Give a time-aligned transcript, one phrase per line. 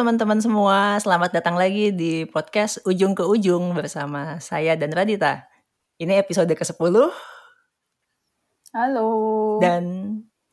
[0.00, 5.44] Teman-teman semua, selamat datang lagi di podcast Ujung ke Ujung bersama saya dan Radita.
[6.00, 7.12] Ini episode ke-10
[8.72, 9.10] Halo.
[9.60, 9.84] dan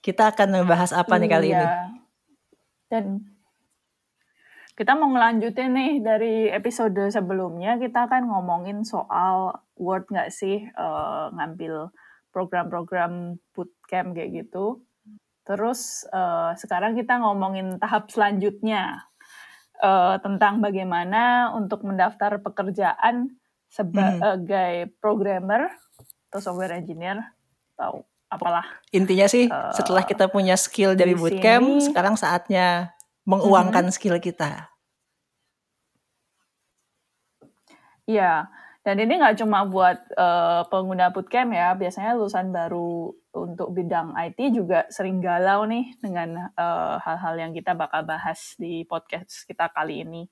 [0.03, 1.63] kita akan membahas apa nih kali ini?
[1.63, 1.79] Iya.
[2.91, 3.23] Dan
[4.75, 11.25] kita mau ngelanjutin nih dari episode sebelumnya kita akan ngomongin soal Word nggak sih eh,
[11.31, 11.87] ngambil
[12.35, 14.83] program-program bootcamp kayak gitu.
[15.47, 19.06] Terus eh, sekarang kita ngomongin tahap selanjutnya
[19.77, 23.33] eh, tentang bagaimana untuk mendaftar pekerjaan
[23.67, 25.69] sebagai programmer
[26.27, 27.19] atau software engineer
[27.73, 28.63] atau apalah.
[28.91, 32.91] Intinya sih Eh, setelah kita punya skill dari bootcamp, sini- sekarang saatnya
[33.23, 34.71] menguangkan skill kita.
[38.07, 38.47] Iya,
[38.87, 44.39] dan ini nggak cuma buat eh, pengguna bootcamp ya, biasanya lulusan baru untuk bidang IT
[44.55, 50.07] juga sering galau nih dengan eh, hal-hal yang kita bakal bahas di podcast kita kali
[50.07, 50.23] ini.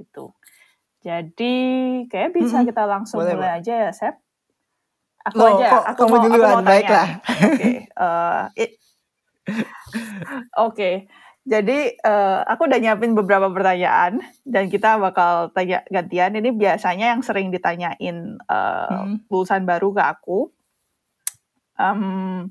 [0.00, 0.32] Gitu.
[1.04, 1.56] Jadi
[2.08, 2.72] kayak bisa Mm-mm.
[2.72, 4.16] kita langsung Boleh, mulai aja ya, Sep.
[5.20, 6.64] Aku Loh, aja, kok aku kamu mau, aku mau tanya.
[6.72, 7.06] Baiklah.
[7.20, 8.78] Oke, eh, it-
[10.68, 10.90] Oke,
[11.44, 16.36] jadi eh, aku udah nyiapin beberapa pertanyaan dan kita bakal tanya gantian.
[16.36, 19.24] Ini biasanya yang sering ditanyain eh, Hmm.
[19.32, 20.52] lulusan baru ke aku
[21.80, 22.50] Em,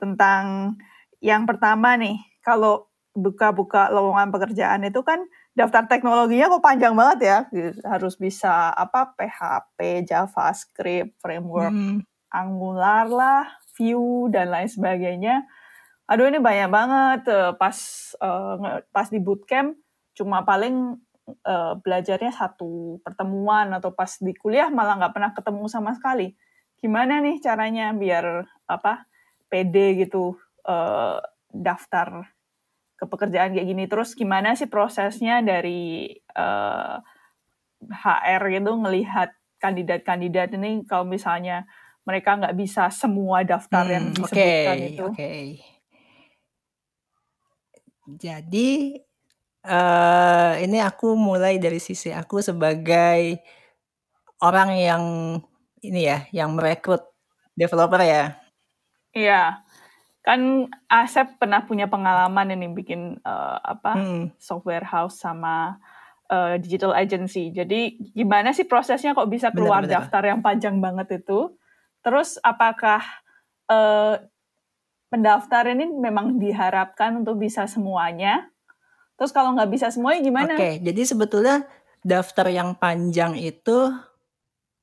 [0.00, 0.76] tentang
[1.20, 5.20] yang pertama nih, kalau buka-buka lowongan pekerjaan itu kan
[5.52, 7.38] daftar teknologinya kok panjang banget ya,
[7.84, 12.00] harus bisa apa PHP, JavaScript, framework Hmm.
[12.32, 13.44] Angular lah,
[13.76, 15.44] Vue dan lain sebagainya.
[16.12, 17.76] Aduh ini banyak banget eh, pas
[18.60, 19.72] nge- pas di bootcamp
[20.12, 21.00] cuma paling
[21.48, 26.36] eh, belajarnya satu pertemuan atau pas di kuliah malah nggak pernah ketemu sama sekali.
[26.76, 29.08] Gimana nih caranya biar apa
[29.48, 30.36] pede gitu
[30.68, 31.16] eh,
[31.48, 32.28] daftar
[33.00, 36.96] ke pekerjaan kayak gini terus gimana sih prosesnya dari eh,
[37.88, 41.64] HR gitu ngelihat kandidat-kandidat ini kalau misalnya
[42.02, 45.06] mereka nggak bisa semua daftar yang Hmm, Oke, disebutkan itu.
[45.08, 45.32] oke.
[48.06, 48.98] Jadi
[49.62, 53.38] eh ini aku mulai dari sisi aku sebagai
[54.42, 55.04] orang yang
[55.82, 57.02] ini ya, yang merekrut
[57.58, 58.36] developer ya.
[59.12, 59.60] Iya,
[60.24, 64.32] kan Asep pernah punya pengalaman ini bikin eh, apa Hmm.
[64.40, 65.76] software house sama
[66.32, 67.52] eh, digital agency.
[67.52, 70.02] Jadi gimana sih prosesnya kok bisa keluar benar.
[70.08, 71.52] daftar yang panjang banget itu?
[72.04, 73.02] Terus apakah
[73.70, 74.14] eh,
[75.12, 78.48] pendaftar ini memang diharapkan untuk bisa semuanya?
[79.20, 80.54] Terus kalau nggak bisa semuanya gimana?
[80.56, 81.68] Oke, jadi sebetulnya
[82.00, 83.92] daftar yang panjang itu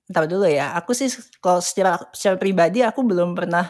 [0.09, 0.73] Entar dulu ya.
[0.73, 1.05] Aku sih
[1.37, 3.69] kalau secara secara pribadi aku belum pernah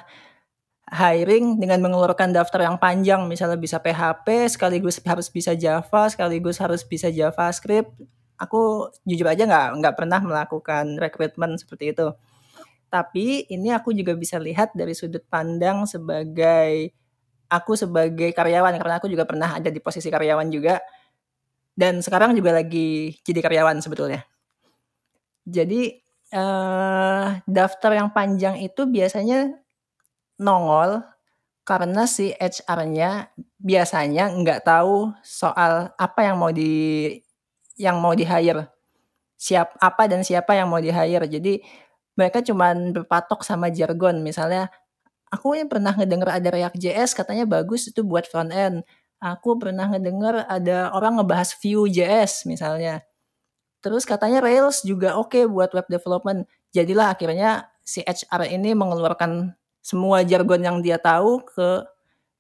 [0.87, 6.87] hiring dengan mengeluarkan daftar yang panjang, misalnya bisa PHP sekaligus harus bisa Java, sekaligus harus
[6.87, 7.91] bisa JavaScript.
[8.39, 12.07] Aku jujur aja nggak nggak pernah melakukan rekrutmen seperti itu.
[12.89, 16.91] Tapi ini aku juga bisa lihat dari sudut pandang sebagai
[17.49, 20.77] aku sebagai karyawan karena aku juga pernah ada di posisi karyawan juga
[21.73, 24.25] dan sekarang juga lagi jadi karyawan sebetulnya.
[25.47, 25.97] Jadi
[26.29, 29.49] eh daftar yang panjang itu biasanya
[30.37, 31.01] nongol
[31.65, 33.29] karena si HR-nya
[33.61, 37.13] biasanya nggak tahu soal apa yang mau di
[37.77, 38.69] yang mau di-hire.
[39.39, 41.25] Siap apa dan siapa yang mau di-hire.
[41.25, 41.63] Jadi
[42.19, 44.19] mereka cuman berpatok sama jargon.
[44.19, 44.67] Misalnya,
[45.31, 48.83] aku yang pernah ngedenger ada React.js katanya bagus itu buat front end.
[49.23, 53.07] Aku pernah ngedenger ada orang ngebahas Vue.js misalnya.
[53.79, 56.43] Terus katanya Rails juga oke buat web development.
[56.75, 61.87] Jadilah akhirnya si HR ini mengeluarkan semua jargon yang dia tahu ke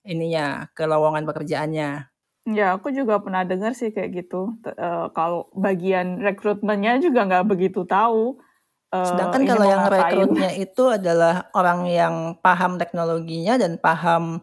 [0.03, 2.11] ininya, ke lowongan pekerjaannya.
[2.49, 4.57] Ya, aku juga pernah dengar sih kayak gitu.
[4.65, 8.39] Eh, kalau bagian rekrutmennya juga nggak begitu tahu.
[8.93, 10.01] Eh, Sedangkan ini kalau mau yang ngapain.
[10.01, 14.41] rekrutnya itu adalah orang yang paham teknologinya dan paham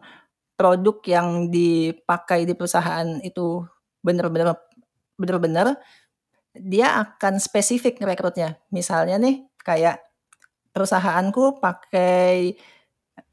[0.57, 3.61] produk yang dipakai di perusahaan itu
[4.01, 4.57] benar-benar
[5.17, 5.77] benar-benar
[6.57, 8.57] dia akan spesifik rekrutnya.
[8.73, 10.01] Misalnya nih kayak
[10.73, 12.57] perusahaanku pakai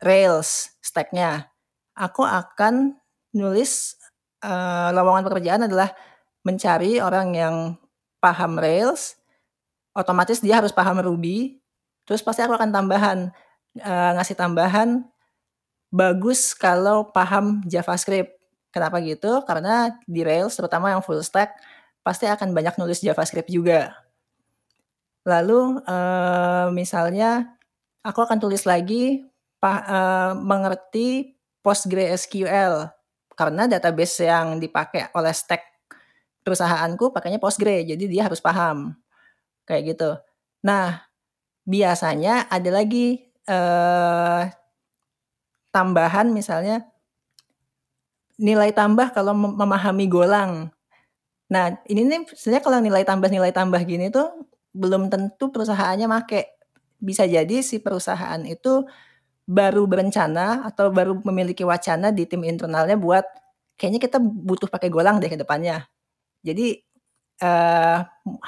[0.00, 1.48] Rails stack-nya.
[1.96, 2.96] Aku akan
[3.36, 3.96] nulis
[4.44, 5.92] eh, lowongan pekerjaan adalah
[6.44, 7.56] mencari orang yang
[8.20, 9.16] paham Rails,
[9.94, 11.62] otomatis dia harus paham Ruby,
[12.04, 13.30] terus pasti aku akan tambahan
[13.78, 15.06] eh, ngasih tambahan
[15.94, 18.34] bagus kalau paham JavaScript.
[18.74, 19.46] Kenapa gitu?
[19.46, 21.54] Karena di Rails terutama yang full stack
[22.02, 23.94] pasti akan banyak nulis JavaScript juga.
[25.24, 27.54] Lalu eh, misalnya
[28.02, 29.24] aku akan tulis lagi
[29.62, 32.92] eh, mengerti PostgreSQL
[33.34, 35.74] karena database yang dipakai oleh stack
[36.44, 38.92] perusahaanku pakainya Postgre, jadi dia harus paham,
[39.68, 40.10] kayak gitu.
[40.66, 41.04] Nah,
[41.68, 44.42] biasanya ada lagi, eee
[45.74, 46.86] tambahan misalnya
[48.38, 50.70] nilai tambah kalau mem memahami Golang.
[51.52, 56.56] Nah, ini nih sebenarnya kalau nilai tambah-nilai tambah gini tuh, belum tentu perusahaannya make.
[57.02, 58.84] Bisa jadi si perusahaan itu
[59.48, 63.24] baru berencana atau baru memiliki wacana di tim internalnya buat,
[63.80, 65.84] kayaknya kita butuh pakai Golang deh ke depannya.
[66.46, 66.80] Jadi,
[67.42, 67.98] eee,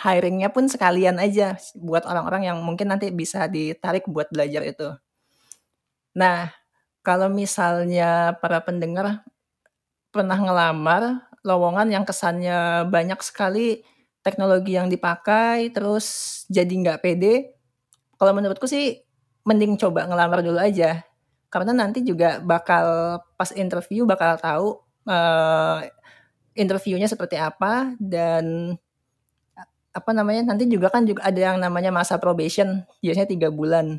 [0.04, 4.88] hiring-nya pun sekalian aja buat orang-orang yang mungkin nanti bisa ditarik buat belajar itu.
[6.16, 6.48] Nah,
[7.04, 9.24] kalau misalnya para pendengar
[10.14, 13.82] pernah ngelamar lowongan yang kesannya banyak sekali
[14.24, 17.54] teknologi yang dipakai, terus jadi nggak pede,
[18.20, 19.00] kalau menurutku sih
[19.46, 21.02] mending coba ngelamar dulu aja.
[21.52, 24.68] Karena nanti juga bakal pas interview bakal tahu,
[25.08, 25.78] eee,
[26.56, 28.76] interviewnya seperti apa dan
[29.96, 33.96] apa namanya, nanti juga kan juga ada yang namanya masa probation, biasanya 3 bulan.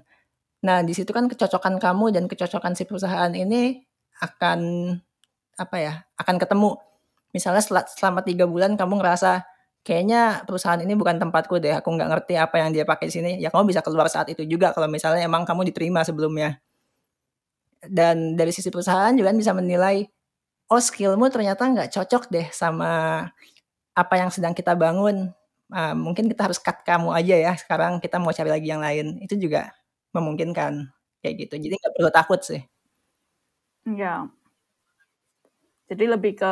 [0.65, 3.81] Nah, di situ kan kecocokan kamu dan kecocokan si perusahaan ini
[4.21, 4.59] akan,
[5.57, 6.77] apa ya, akan ketemu.
[7.33, 9.45] Misalnya sela selama 3 bulan kamu ngerasa,
[9.85, 13.31] "Kayaknya perusahaan ini bukan tempatku deh, aku nggak ngerti apa yang dia pakai di sini,"
[13.41, 16.61] ya kamu bisa keluar saat itu juga kalau misalnya emang kamu diterima sebelumnya.
[17.85, 20.05] Dan dari sisi perusahaan juga kan bisa menilai,
[20.71, 22.87] "Oh skill-mu ternyata nggak cocok deh sama
[23.97, 25.31] apa yang sedang kita bangun,
[25.73, 29.19] eee, mungkin kita harus cut kamu aja ya sekarang, kita mau cari lagi yang lain."
[29.23, 29.71] Itu juga
[30.15, 30.73] memungkinkan,
[31.23, 31.55] kayak gitu.
[31.61, 32.61] Jadi nggak perlu takut sih.
[33.85, 34.29] Iya.
[35.89, 36.47] Jadi lebih ke,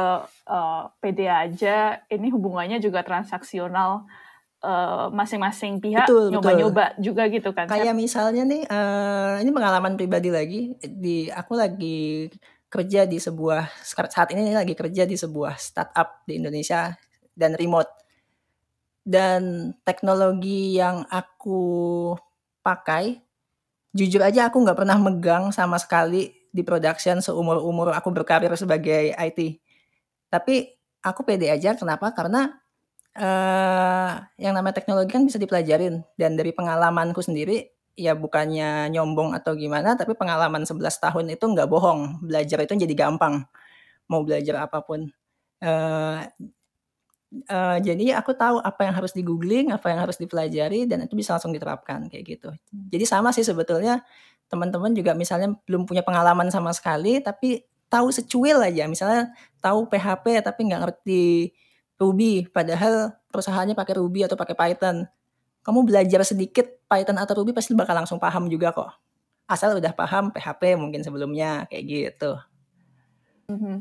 [0.47, 4.07] eee, pede aja, ini hubungannya juga transaksional,
[4.63, 6.75] eee, masing-masing pihak Betul betul.
[6.75, 7.69] nyoba-nyoba juga gitu kan?
[7.69, 12.29] Kayak misalnya nih, eee, ini pengalaman pribadi lagi, di aku lagi
[12.75, 16.91] kerja di sebuah saat ini lagi kerja di sebuah startup di Indonesia
[17.31, 18.03] dan remote.
[19.05, 22.11] Dan teknologi yang aku
[22.59, 23.21] pakai,
[23.95, 29.39] jujur aja aku nggak pernah megang sama sekali di production seumur-umur aku berkarir sebagai IT.
[30.31, 30.67] Tapi
[31.03, 32.11] aku pede aja, kenapa?
[32.15, 32.49] Karena,
[33.13, 34.11] eee,
[34.41, 39.95] yang namanya teknologi kan bisa dipelajarin dan dari pengalamanku sendiri, ya bukannya nyombong atau gimana,
[39.99, 43.43] tapi pengalaman 11 tahun itu nggak bohong, belajar itu jadi gampang,
[44.11, 45.09] mau belajar apa pun.
[45.63, 46.29] Eee
[47.49, 51.35] eee, jadi aku tahu apa yang harus di-googling, apa yang harus dipelajari, dan itu bisa
[51.37, 52.49] langsung diterapkan, kayak gitu.
[52.93, 54.01] Jadi sama sih sebetulnya
[54.51, 59.33] teman-teman juga misalnya belum punya pengalaman sama sekali, tapi tahu secuil aja, misalnya
[59.63, 61.51] tahu PHP tapi nggak ngerti
[62.01, 65.07] Ruby, padahal perusahaannya pakai Ruby atau pakai Python.
[65.65, 68.93] Kamu belajar sedikit Python atau Ruby pasti bakal langsung paham juga kok.
[69.49, 72.37] Asal udah paham PHP mungkin sebelumnya, kayak gitu.
[73.49, 73.77] Mhm.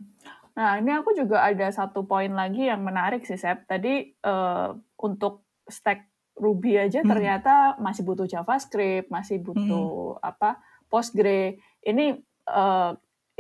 [0.57, 3.69] Nah, ini aku juga ada satu poin lagi yang menarik sih, Sep.
[3.69, 4.69] Tadi, eee,
[5.05, 6.09] untuk stack
[6.41, 7.11] Ruby aja Mhm.
[7.11, 11.59] ternyata masih butuh JavaScript, masih butuh apa, Postgre.
[11.85, 12.17] Ini,
[12.49, 12.91] eee,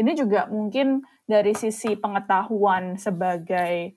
[0.04, 3.94] ini juga mungkin dari sisi pengetahuan sebagai,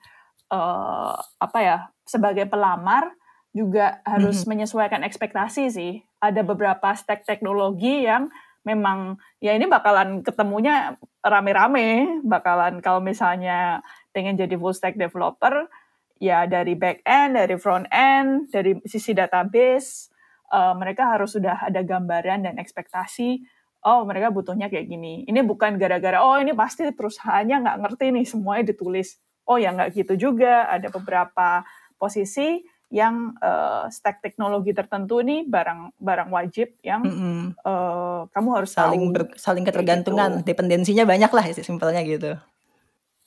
[0.51, 1.77] eee, apa ya,
[2.07, 3.11] sebagai pelamar
[3.55, 4.49] juga harus Mhm.
[4.49, 5.93] menyesuaikan ekspektasi sih.
[6.21, 8.29] Ada beberapa stack teknologi yang
[8.67, 13.79] memang ya ini bakalan ketemunya rame-rame, bakalan kalau misalnya
[14.11, 15.71] pengen jadi full stack developer,
[16.19, 20.11] ya dari back end, dari front end, dari sisi database,
[20.51, 23.39] eee, mereka harus sudah ada gambaran dan ekspektasi,
[23.87, 25.23] oh mereka butuhnya kayak gini.
[25.29, 29.15] Ini bukan gara-gara, oh ini pasti perusahaannya nggak ngerti nih semuanya ditulis.
[29.47, 31.63] Oh ya nggak gitu juga, ada beberapa
[31.95, 32.59] posisi
[32.93, 37.57] yang, eee, stack teknologi tertentu nih barang barang wajib yang, Mhm.
[37.65, 40.47] eee, kamu harus Saling tahu, ber saling ketergantungan, gitu.
[40.47, 42.35] dependensinya banyaklah isi simpelnya gitu.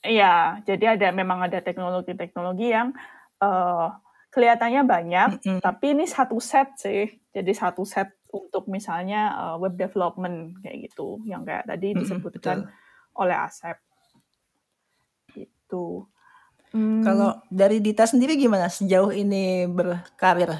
[0.03, 0.25] Iya,
[0.65, 2.89] jadi ada memang ada teknologi-teknologi yang,
[3.37, 3.87] eee,
[4.33, 5.61] kelihatannya banyak, Mhm.
[5.61, 7.21] tapi ini satu set sih.
[7.29, 12.71] Jadi satu set untuk misalnya, eee, web development kayak gitu, yang kayak tadi disebutkan betul.
[13.17, 13.77] oleh Asep.
[15.29, 16.10] Gitu.
[16.71, 17.03] Mmm.
[17.03, 20.55] Kalau dari Dita sendiri gimana sejauh ini berkarir?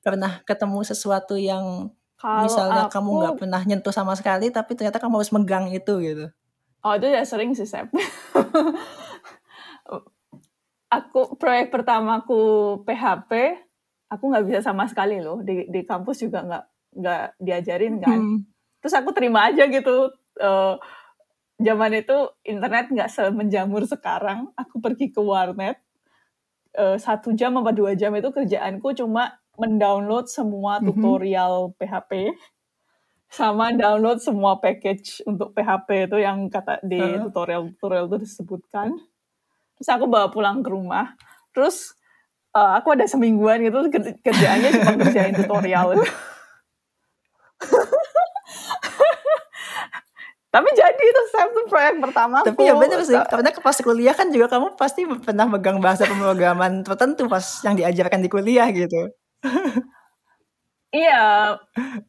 [0.00, 4.98] Pernah ketemu sesuatu yang Kalau misalnya kamu nggak aku pernah nyentuh sama sekali, tapi ternyata
[4.98, 6.26] kamu harus megang itu gitu?
[6.82, 7.90] Oh itu udah sering sih, Sep.
[10.88, 12.40] Aku proyek pertamaku
[12.88, 13.60] PHP,
[14.08, 16.64] aku nggak bisa sama sekali loh, di di kampus juga nggak
[16.96, 18.16] nggak diajarin kan.
[18.24, 18.38] Mhm.
[18.80, 20.08] Terus aku terima aja gitu,
[20.40, 20.74] eee,
[21.60, 25.78] zaman itu internet nggak semenjamur sekarang, aku pergi ke warnet,
[26.78, 30.86] eee, 1 jam apa 2 jam itu kerjaanku cuma mendownload semua Mhm.
[30.90, 32.32] tutorial PHP,
[33.32, 38.88] sama download semua package untuk PHP itu yang kata di tutorial-tutorial itu disebutkan.
[39.78, 41.14] Terus aku bawa pulang ke rumah.
[41.56, 41.94] Terus
[42.56, 43.88] uh, aku ada semingguan gitu
[44.24, 45.96] kerjaannya cuma kerjain tutorial.
[50.48, 52.40] Tapi jadi itu satu proyek pertama.
[52.40, 56.80] Tapi ya benar sih, karena pas kuliah kan juga kamu pasti pernah megang bahasa pemrograman
[56.80, 59.12] tertentu pas yang diajarkan di kuliah gitu.
[60.88, 61.60] Iya,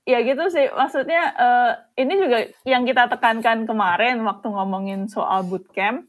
[0.07, 0.71] ya gitu sih.
[0.71, 6.07] Maksudnya uh, ini juga yang kita tekankan kemarin waktu ngomongin soal bootcamp.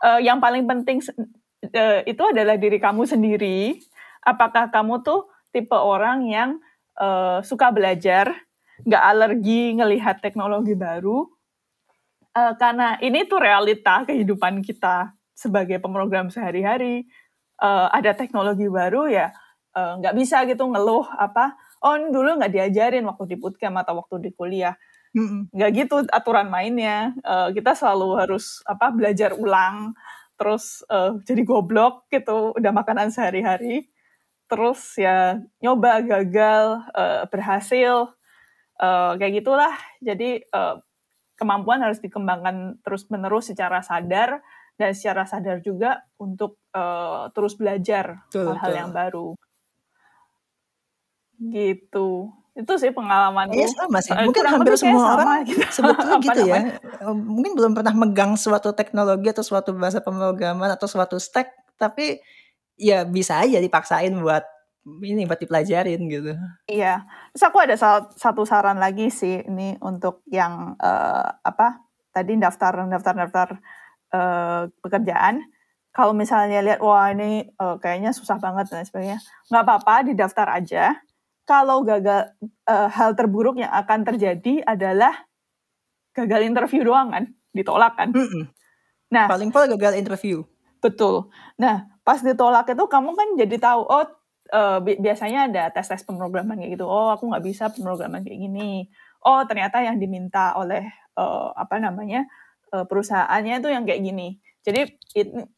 [0.00, 3.76] Uh, yang paling penting uh, itu adalah diri kamu sendiri.
[4.24, 6.50] Apakah kamu tuh tipe orang yang
[6.96, 8.32] uh, suka belajar,
[8.88, 11.28] nggak alergi ngelihat teknologi baru,
[12.38, 17.10] uh, karena ini tuh realita kehidupan kita sebagai pemrogram sehari-hari.
[17.58, 19.34] Uh, ada teknologi baru ya
[19.74, 21.58] nggak uh, bisa gitu ngeluh apa.
[21.82, 24.74] Oh dulu nggak diajarin waktu di bootcamp atau waktu di kuliah.
[25.54, 27.14] Nggak gitu aturan mainnya.
[27.22, 29.94] Uh, kita selalu harus apa belajar ulang.
[30.38, 32.54] Terus uh, jadi goblok gitu.
[32.54, 33.90] Udah makanan sehari-hari.
[34.48, 38.10] Terus ya nyoba gagal uh, berhasil
[38.80, 39.74] uh, kayak gitulah.
[40.02, 40.78] Jadi uh,
[41.38, 44.42] kemampuan harus dikembangkan terus-menerus secara sadar
[44.74, 49.38] dan secara sadar juga untuk uh, terus belajar hal-hal yang baru.
[51.38, 52.34] Gitu.
[52.58, 54.10] Itu sih pengalaman Iya sama sih.
[54.18, 55.62] Mungkin hampir semua orang gitu.
[55.78, 56.58] sebetulnya gitu ya.
[57.14, 62.18] Mungkin belum pernah megang suatu teknologi atau suatu bahasa pemrograman atau suatu stack, tapi
[62.74, 64.42] ya bisa aja dipaksain buat
[65.04, 66.32] ini buat dipelajarin gitu.
[66.70, 67.04] Iya.
[67.34, 67.76] Terus aku ada
[68.12, 73.48] satu saran lagi sih ini untuk yang uh, apa tadi daftar daftar daftar
[74.14, 75.44] uh, pekerjaan.
[75.92, 79.18] Kalau misalnya lihat wah ini uh, kayaknya susah banget dan sebagainya,
[79.50, 80.84] nggak apa-apa didaftar aja.
[81.48, 82.28] Kalau gagal
[82.68, 85.26] uh, hal terburuk yang akan terjadi adalah
[86.12, 87.24] gagal interview doang kan,
[87.56, 88.12] ditolak kan.
[88.12, 88.44] Mm -mm.
[89.08, 90.44] Nah, paling paling gagal interview.
[90.78, 91.32] Betul.
[91.58, 94.04] Nah, pas ditolak itu kamu kan jadi tahu oh
[94.52, 96.86] uh, biasanya ada tes-tes pemrograman kayak gitu.
[96.88, 98.88] Oh, aku nggak bisa pemrograman kayak gini.
[99.24, 100.88] Oh, ternyata yang diminta oleh
[101.18, 102.24] uh, apa namanya
[102.72, 104.28] uh, perusahaannya itu yang kayak gini.
[104.62, 105.00] Jadi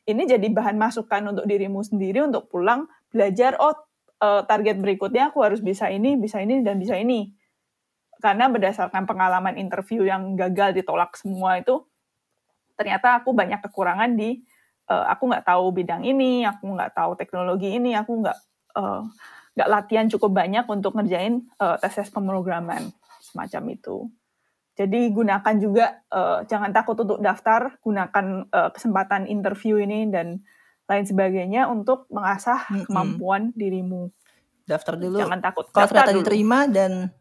[0.07, 3.59] ini jadi bahan masukan untuk dirimu sendiri untuk pulang belajar.
[3.59, 3.75] Oh,
[4.23, 7.35] uh, target berikutnya aku harus bisa ini, bisa ini dan bisa ini.
[8.21, 11.81] Karena berdasarkan pengalaman interview yang gagal ditolak semua itu,
[12.77, 14.45] ternyata aku banyak kekurangan di
[14.93, 18.37] uh, aku nggak tahu bidang ini, aku nggak tahu teknologi ini, aku nggak
[19.55, 24.11] nggak uh, latihan cukup banyak untuk ngerjain uh, tes tes pemrograman semacam itu.
[24.81, 30.41] Jadi gunakan juga uh, jangan takut untuk daftar, gunakan uh, kesempatan interview ini dan
[30.89, 32.85] lain sebagainya untuk mengasah mm -hmm.
[32.89, 34.09] kemampuan dirimu.
[34.65, 35.21] Daftar dulu.
[35.21, 35.69] Jangan takut.
[35.69, 37.13] Kalau ternyata diterima dan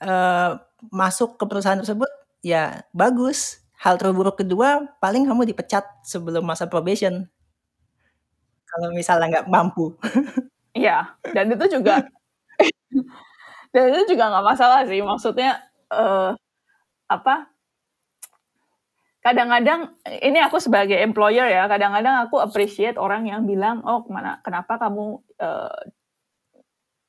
[0.00, 0.56] uh,
[0.88, 2.08] masuk ke perusahaan tersebut,
[2.40, 3.60] ya bagus.
[3.84, 7.28] Hal terburuk kedua, paling kamu dipecat sebelum masa probation.
[8.64, 9.92] Kalau misalnya nggak mampu.
[10.74, 12.02] Iya, dan itu juga
[13.74, 15.00] dan itu juga nggak masalah sih.
[15.02, 16.34] Maksudnya uh,
[17.10, 17.50] apa?
[19.24, 24.36] Kadang-kadang ini aku sebagai employer ya, kadang-kadang aku appreciate orang yang bilang, oh ke mana,
[24.44, 25.24] kenapa kamu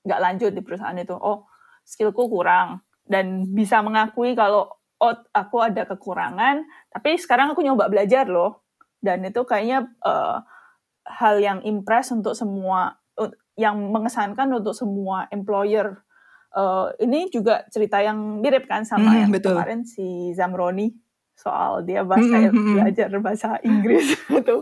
[0.07, 1.11] nggak uh, lanjut di perusahaan itu?
[1.11, 1.43] Oh
[1.83, 4.71] skillku kurang dan bisa mengakui kalau
[5.03, 8.63] oh aku ada kekurangan, tapi sekarang aku nyoba belajar loh.
[9.03, 10.41] Dan itu kayaknya uh,
[11.05, 12.97] hal yang impress untuk semua
[13.55, 16.03] yang mengesankan untuk semua employer.
[16.55, 19.59] Uh, ini juga cerita yang mirip kan sama mm, yang betul.
[19.59, 20.95] kemarin si Zamroni
[21.35, 22.73] soal dia bahasa mm -hmm.
[22.79, 24.57] belajar bahasa Inggris itu.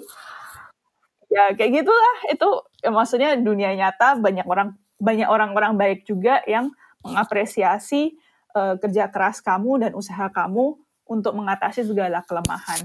[1.29, 2.49] Ya kayak gitulah itu
[2.81, 6.73] ya, maksudnya dunia nyata banyak orang banyak orang-orang baik juga yang
[7.05, 8.17] mengapresiasi
[8.57, 12.81] uh, kerja keras kamu dan usaha kamu untuk mengatasi segala kelemahan.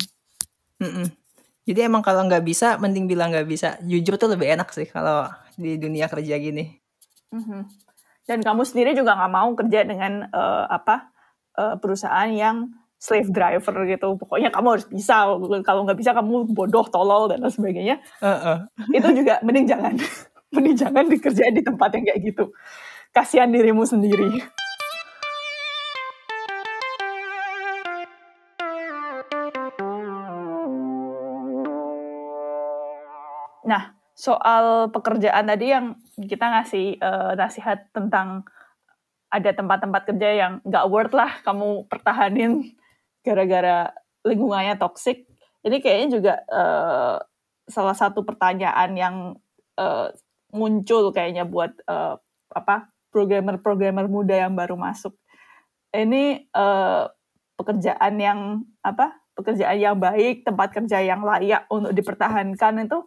[0.81, 1.07] Mm -mm.
[1.69, 3.77] Jadi emang kalau nggak bisa, mending bilang nggak bisa.
[3.85, 6.71] Jujur tuh lebih enak sih kalau di dunia kerja gini.
[7.35, 7.63] Mm-hmm.
[8.31, 11.11] Dan kamu sendiri juga nggak mau kerja dengan uh, apa
[11.59, 14.15] uh, perusahaan yang slave driver gitu.
[14.15, 15.27] Pokoknya kamu harus bisa.
[15.67, 17.97] Kalau nggak bisa kamu bodoh, tolol dan lain sebagainya.
[18.23, 18.69] Uh-uh.
[18.95, 19.95] Itu juga mending jangan,
[20.55, 22.45] mending jangan dikerjain di tempat yang kayak gitu.
[23.11, 24.45] Kasihan dirimu sendiri.
[34.19, 38.43] Soal pekerjaan tadi yang kita ngasih uh, nasihat tentang
[39.31, 42.75] ada tempat-tempat kerja yang nggak worth lah kamu pertahanin
[43.23, 43.95] gara-gara
[44.27, 45.23] lingkungannya toxic.
[45.63, 47.23] Ini kayaknya juga uh,
[47.71, 49.17] salah satu pertanyaan yang
[49.79, 50.11] uh,
[50.51, 52.19] muncul kayaknya buat uh,
[52.51, 55.15] apa programmer-programmer muda yang baru masuk.
[55.95, 57.07] Ini uh,
[57.55, 62.99] pekerjaan yang apa pekerjaan yang baik, tempat kerja yang layak untuk dipertahankan itu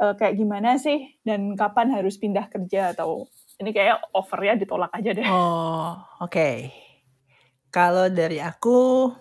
[0.00, 3.28] uh, kayak gimana sih dan kapan harus pindah kerja atau
[3.60, 5.26] ini kayak offernya ditolak aja deh.
[5.28, 6.32] Oh, oke.
[6.32, 6.72] Okay.
[7.70, 9.12] Kalau dari aku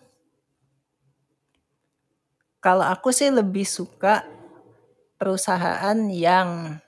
[2.63, 4.25] kalau aku sih lebih suka
[5.19, 6.79] perusahaan yang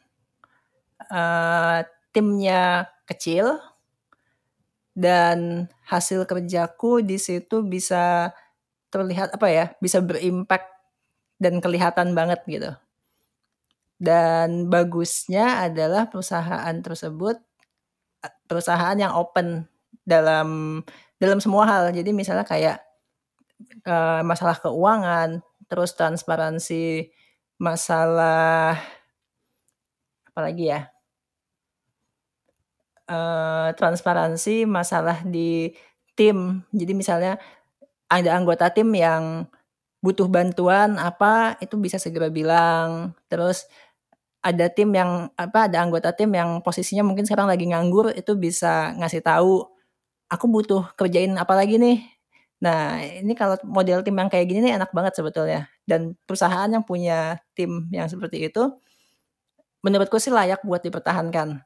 [1.11, 1.79] uh,
[2.15, 3.59] timnya kecil
[4.91, 8.35] dan hasil kerjaku di situ bisa
[8.91, 10.67] terlihat apa ya, bisa berimpact
[11.39, 12.71] dan kelihatan banget gitu.
[14.01, 17.37] Dan bagusnya adalah perusahaan tersebut
[18.49, 19.69] perusahaan yang open
[20.01, 20.81] dalam
[21.21, 21.93] dalam semua hal.
[21.93, 22.81] Jadi misalnya kayak
[23.85, 27.13] uh, masalah keuangan, terus transparansi
[27.61, 28.81] masalah
[30.33, 30.89] apa lagi ya?
[33.05, 35.77] Uh, transparansi masalah di
[36.17, 36.65] tim.
[36.73, 37.37] Jadi misalnya
[38.09, 39.45] ada anggota tim yang
[40.01, 43.13] butuh bantuan apa itu bisa segera bilang.
[43.29, 43.69] Terus
[44.41, 48.93] ada tim yang apa ada anggota tim yang posisinya mungkin sekarang lagi nganggur itu bisa
[48.97, 49.65] ngasih tahu
[50.31, 52.01] aku butuh kerjain apa lagi nih?
[52.65, 55.69] Nah ini kalau model tim yang kayak gini nih enak banget sebetulnya.
[55.85, 58.73] Dan perusahaan yang punya tim yang seperti itu
[59.85, 61.61] menurutku sih layak buat dipertahankan.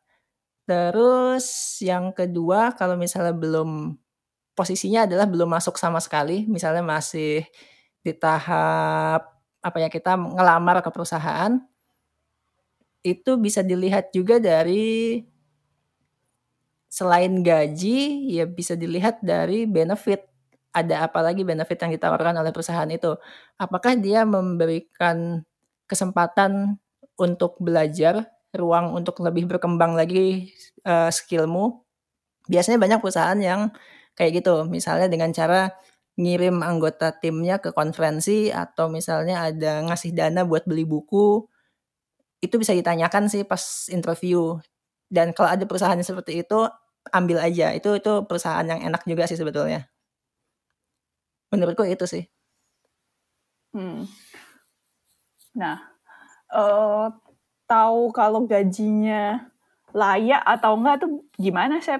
[0.68, 1.46] Terus
[1.84, 3.96] yang kedua kalau misalnya belum
[4.58, 7.44] posisinya adalah belum masuk sama sekali misalnya masih
[8.02, 11.60] di tahap apa ya kita ngelamar ke perusahaan
[13.06, 15.22] itu bisa dilihat juga dari
[16.90, 20.26] selain gaji, ya bisa dilihat dari benefit.
[20.76, 23.16] Ada apa lagi benefit yang ditawarkan oleh perusahaan itu?
[23.62, 25.46] Apakah dia memberikan
[25.88, 26.82] kesempatan
[27.16, 30.52] untuk belajar, ruang untuk lebih berkembang lagi
[30.84, 31.86] uh, skillmu?
[32.52, 33.72] Biasanya banyak perusahaan yang
[34.18, 34.68] kayak gitu.
[34.68, 35.72] Misalnya dengan cara
[36.20, 41.44] ngirim anggota timnya ke konferensi atau misalnya ada ngasih dana buat beli buku
[42.46, 44.58] itu bisa ditanyakan sih pas interview.
[45.10, 46.70] Dan kalau ada perusahaan seperti itu,
[47.14, 47.74] ambil aja.
[47.74, 49.86] Itu itu perusahaan yang enak juga sih sebetulnya.
[51.54, 52.24] Menurutku itu sih.
[53.76, 54.08] Hmm.
[55.56, 55.78] Nah,
[56.52, 57.12] uh,
[57.68, 59.52] tahu kalau gajinya
[59.96, 62.00] layak atau enggak tuh gimana sih?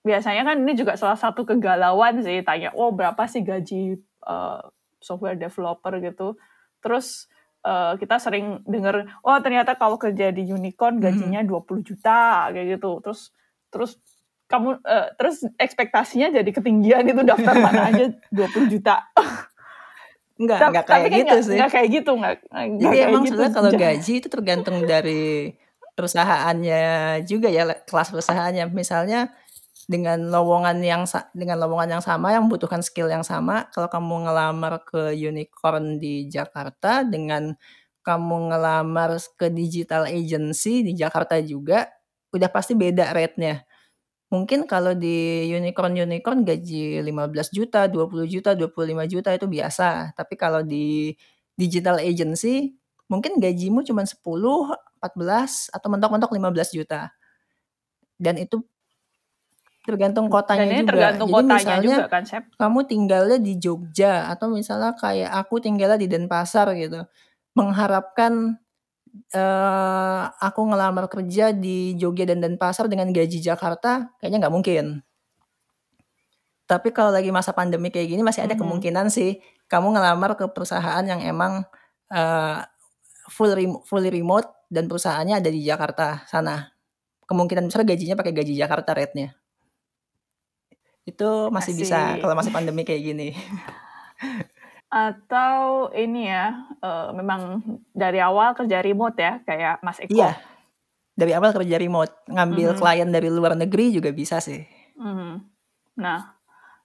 [0.00, 4.64] Biasanya kan ini juga salah satu kegalauan sih tanya, oh berapa sih gaji uh,
[4.98, 6.40] software developer gitu.
[6.80, 7.28] Terus
[7.64, 11.04] uh, kita sering dengar oh ternyata kalau kerja di unicorn hmm.
[11.04, 11.50] gajinya hmm.
[11.50, 13.20] 20 juta kayak gitu terus
[13.70, 13.92] terus
[14.50, 19.06] kamu uh, terus ekspektasinya jadi ketinggian itu daftar mana aja 20 juta
[20.40, 21.52] Enggak, Ta enggak kayak gitu enggak, sih.
[21.52, 22.36] Enggak kayak gitu, enggak.
[22.80, 23.28] Jadi emang gitu.
[23.28, 25.52] sebenarnya kalau gaji itu tergantung dari
[25.92, 26.82] perusahaannya
[27.28, 28.64] juga ya, kelas perusahaannya.
[28.72, 29.36] Misalnya
[29.90, 31.02] dengan lowongan yang
[31.34, 36.30] dengan lowongan yang sama yang membutuhkan skill yang sama kalau kamu ngelamar ke unicorn di
[36.30, 37.58] Jakarta dengan
[38.06, 41.90] kamu ngelamar ke digital agency di Jakarta juga
[42.30, 43.66] udah pasti beda rate-nya.
[44.30, 50.14] Mungkin kalau di unicorn-unicorn gaji 15 juta, 20 juta, 25 juta itu biasa.
[50.14, 51.18] Tapi kalau di
[51.58, 52.78] digital agency
[53.10, 57.10] mungkin gajimu cuma 10, 14 atau mentok-mentok 15 juta.
[58.22, 58.62] Dan itu
[59.80, 60.90] Tergantung kotanya Dan ini juga.
[60.92, 62.44] tergantung Jadi kotanya misalnya juga kan, Sep?
[62.60, 67.00] kamu tinggalnya di Jogja atau misalnya kayak aku tinggalnya di Denpasar gitu.
[67.56, 68.60] Mengharapkan
[69.34, 74.84] uh, aku ngelamar kerja di Jogja dan Denpasar dengan gaji Jakarta kayaknya nggak mungkin.
[76.68, 78.62] Tapi kalau lagi masa pandemi kayak gini masih ada mm -hmm.
[78.62, 81.64] kemungkinan sih kamu ngelamar ke perusahaan yang emang
[82.12, 82.58] uh,
[83.32, 86.68] full rem fully remote dan perusahaannya ada di Jakarta sana.
[87.26, 89.39] Kemungkinan besar gajinya pakai gaji Jakarta rate-nya.
[91.08, 91.82] Itu masih, masih.
[91.86, 93.28] bisa kalau masih pandemi kayak gini.
[94.90, 97.62] Atau ini ya, uh, memang
[97.94, 100.10] dari awal kerja remote ya, kayak Mas Eko?
[100.10, 100.34] Iya,
[101.14, 102.80] dari awal kerja remote, ngambil -hmm.
[102.82, 104.66] klien dari luar negeri juga bisa sih.
[104.98, 105.46] -hmm.
[105.94, 106.34] Nah,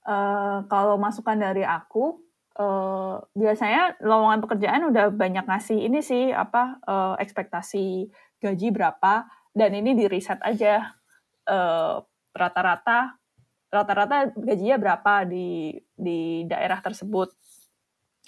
[0.06, 2.21] uh, kalau masukan dari aku,
[2.62, 8.06] uh, biasanya lowongan pekerjaan udah banyak ngasih ini sih, apa, uh, ekspektasi
[8.38, 9.25] gaji berapa,
[9.58, 10.93] dan ini di riset aja,
[12.34, 13.21] rata-rata
[13.75, 17.35] rata-rata gajinya berapa di di daerah tersebut.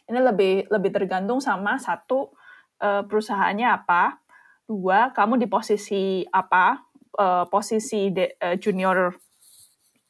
[0.08, 2.32] Ini lebih lebih tergantung sama satu
[2.84, 4.20] uh, perusahaannya apa,
[4.68, 6.84] dua kamu di posisi apa,
[7.16, 9.16] uh, posisi de, uh, junior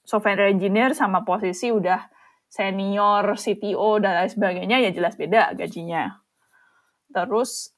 [0.02, 2.10] software engineer sama posisi udah
[2.48, 6.24] senior CTO dan lain sebagainya ya jelas beda gajinya.
[7.12, 7.72] Terus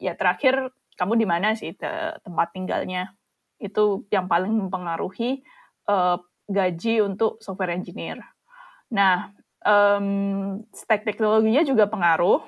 [0.00, 1.88] ya terakhir kamu di mana sih te
[2.24, 3.16] tempat tinggalnya
[3.56, 5.44] itu yang paling mempengaruhi
[5.88, 8.22] uh, gaji untuk software engineer.
[8.90, 9.34] Nah,
[9.66, 12.42] um, stack teknologinya juga pengaruh.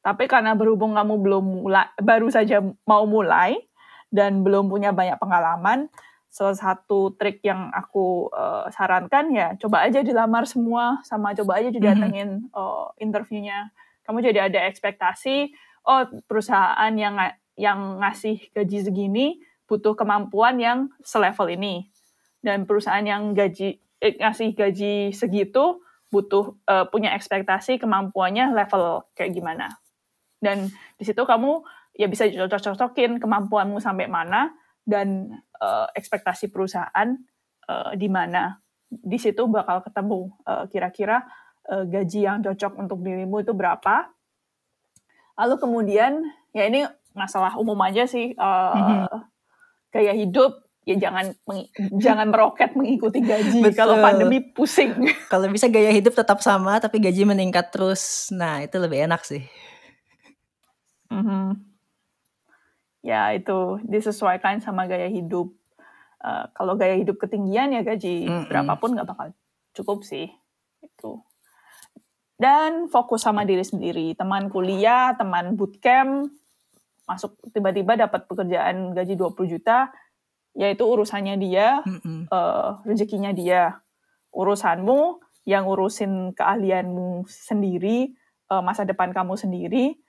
[0.00, 3.58] Tapi karena berhubung kamu belum mulai, baru saja mau mulai
[4.08, 5.90] dan belum punya banyak pengalaman,
[6.30, 11.72] salah satu trik yang aku uh, sarankan ya coba aja dilamar semua sama coba aja
[11.72, 12.54] didatengin mm -hmm.
[12.54, 13.74] uh, interviewnya.
[14.06, 15.50] Kamu jadi ada ekspektasi,
[15.88, 17.18] oh perusahaan yang
[17.58, 19.26] yang ngasih gaji segini
[19.66, 21.90] butuh kemampuan yang selevel ini.
[22.46, 25.82] Dan perusahaan yang gaji eh, ngasih gaji segitu
[26.14, 29.82] butuh uh, punya ekspektasi kemampuannya level kayak gimana.
[30.38, 31.66] Dan di situ kamu
[31.98, 34.54] ya bisa cocok-cocokin kemampuanmu sampai mana
[34.86, 37.18] dan uh, ekspektasi perusahaan
[37.66, 38.62] uh, di mana.
[38.86, 40.30] Di situ bakal ketemu
[40.70, 41.26] kira-kira
[41.66, 44.06] uh, gaji yang cocok untuk dirimu itu berapa.
[45.34, 46.22] Lalu kemudian
[46.54, 49.20] ya ini masalah umum aja sih uh, mm-hmm.
[49.90, 51.34] gaya hidup ya jangan
[51.98, 53.58] jangan meroket mengikuti gaji.
[53.74, 54.94] Kalau pandemi pusing.
[55.32, 58.30] Kalau bisa gaya hidup tetap sama tapi gaji meningkat terus.
[58.30, 59.42] Nah, itu lebih enak sih.
[61.10, 61.46] Mm -hmm.
[63.02, 65.50] Ya, itu disesuaikan sama gaya hidup.
[66.22, 68.46] Uh, kalau gaya hidup ketinggian ya gaji mm -hmm.
[68.48, 69.26] berapapun nggak bakal
[69.74, 70.30] cukup sih.
[70.78, 71.26] Itu.
[72.38, 74.14] Dan fokus sama diri sendiri.
[74.14, 76.30] Teman kuliah, teman bootcamp,
[77.10, 79.90] masuk tiba-tiba dapat pekerjaan gaji 20 juta,
[80.56, 82.32] yaitu urusannya dia, mm-hmm.
[82.32, 83.84] uh, rezekinya dia.
[84.32, 88.16] Urusanmu yang urusin keahlianmu sendiri,
[88.48, 90.00] uh, masa depan kamu sendiri,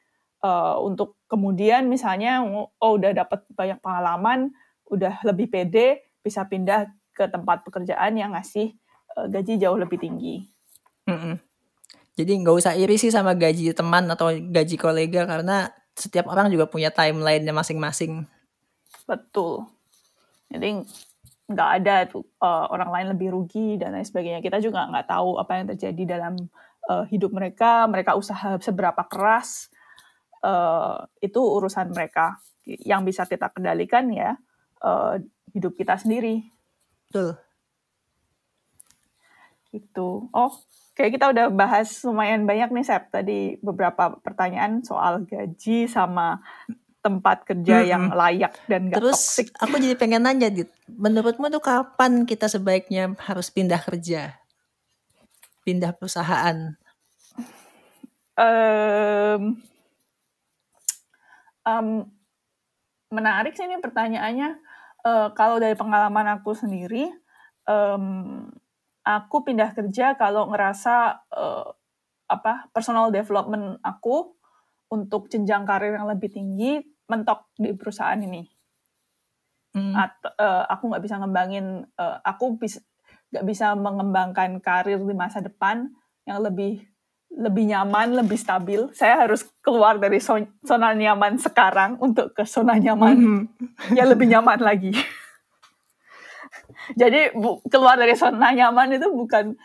[0.42, 2.42] uh, untuk kemudian misalnya,
[2.80, 4.56] oh udah dapat banyak pengalaman,
[4.88, 8.72] udah lebih pede, bisa pindah ke tempat pekerjaan yang ngasih
[9.20, 10.48] uh, gaji jauh lebih tinggi.
[11.12, 11.36] Mm-hmm.
[12.18, 16.66] Jadi nggak usah iri sih sama gaji teman atau gaji kolega karena setiap orang juga
[16.66, 18.26] punya timeline-nya masing-masing.
[19.06, 19.77] Betul.
[20.48, 20.84] Jadi
[21.48, 24.44] nggak ada tuh uh, orang lain lebih rugi dan lain sebagainya.
[24.44, 26.34] Kita juga nggak tahu apa yang terjadi dalam
[26.92, 29.72] uh, hidup mereka, mereka usaha seberapa keras,
[30.44, 32.40] uh, itu urusan mereka.
[32.68, 34.36] Yang bisa kita kendalikan ya
[34.84, 35.16] uh,
[35.56, 36.44] hidup kita sendiri.
[37.08, 37.40] Betul.
[39.72, 40.28] Gitu.
[40.32, 40.52] Oh,
[41.00, 43.08] kayak kita udah bahas lumayan banyak nih, Sep.
[43.08, 46.44] Tadi beberapa pertanyaan soal gaji sama
[47.08, 47.88] tempat kerja hmm.
[47.88, 49.48] yang layak dan gak Terus toxic.
[49.64, 50.68] aku jadi pengen nanya, Dit.
[50.92, 54.36] Menurutmu tuh kapan kita sebaiknya harus pindah kerja?
[55.64, 56.76] Pindah perusahaan?
[58.36, 59.64] Um,
[61.64, 61.88] um,
[63.08, 64.60] menarik sih ini pertanyaannya.
[65.08, 67.08] Uh, kalau dari pengalaman aku sendiri,
[67.64, 68.52] um,
[69.08, 71.72] aku pindah kerja kalau ngerasa uh,
[72.28, 74.36] apa personal development aku
[74.92, 78.44] untuk jenjang karir yang lebih tinggi mentok di perusahaan ini.
[79.76, 79.96] Hmm.
[79.96, 81.66] Atau, uh, eh, aku nggak bisa ngembangin,
[82.00, 82.80] uh, aku bisa
[83.28, 85.92] nggak bisa mengembangkan karir di masa depan
[86.24, 86.80] yang lebih
[87.28, 88.88] lebih nyaman, lebih stabil.
[88.96, 90.24] Saya harus keluar dari
[90.64, 93.44] zona nyaman sekarang untuk ke zona nyaman -hmm.
[94.00, 94.96] yang lebih nyaman lagi.
[97.02, 99.60] Jadi bu, keluar dari zona nyaman itu bukan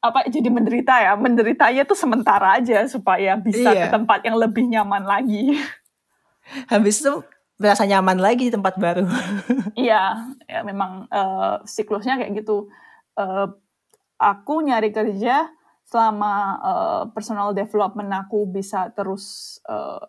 [0.00, 1.12] apa jadi menderita ya.
[1.14, 3.86] Menderitanya tuh sementara aja supaya bisa iya.
[3.86, 5.60] ke tempat yang lebih nyaman lagi.
[6.72, 7.22] Habis itu
[7.60, 9.04] berasa nyaman lagi di tempat baru.
[9.76, 12.72] iya, ya memang uh, siklusnya kayak gitu.
[13.12, 13.52] Uh,
[14.16, 15.52] aku nyari kerja
[15.84, 16.32] selama
[16.62, 20.08] uh, personal development aku bisa terus uh,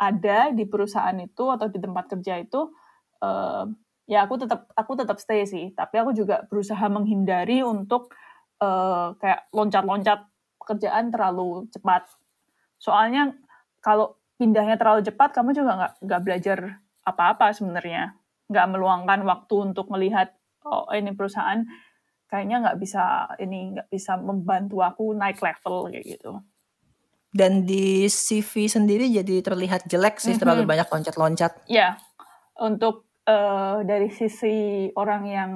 [0.00, 2.72] ada di perusahaan itu atau di tempat kerja itu,
[3.20, 3.68] uh,
[4.08, 5.76] ya aku tetap aku tetap stay sih.
[5.76, 8.16] Tapi aku juga berusaha menghindari untuk
[8.64, 10.24] uh, kayak loncat-loncat
[10.56, 12.08] pekerjaan terlalu cepat.
[12.80, 13.36] Soalnya
[13.84, 16.58] kalau pindahnya terlalu cepat, kamu juga nggak nggak belajar
[17.06, 18.18] apa-apa sebenarnya,
[18.50, 20.34] nggak meluangkan waktu untuk melihat
[20.66, 21.62] oh ini perusahaan
[22.26, 26.42] kayaknya nggak bisa ini nggak bisa membantu aku naik level kayak gitu.
[27.30, 30.42] Dan di CV sendiri jadi terlihat jelek sih mm -hmm.
[30.42, 31.52] terlalu banyak loncat-loncat.
[31.70, 31.96] Ya,
[32.58, 35.52] untuk uh, dari sisi orang yang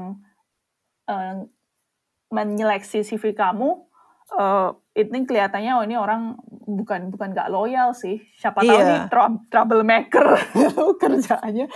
[1.10, 1.42] uh,
[2.30, 3.85] menyeleksi CV kamu,
[4.34, 6.34] uh, ini kelihatannya oh ini orang
[6.66, 8.18] bukan bukan nggak loyal sih.
[8.40, 8.70] Siapa iya.
[8.72, 9.00] tahu nih
[9.52, 10.26] troublemaker
[11.02, 11.66] kerjaannya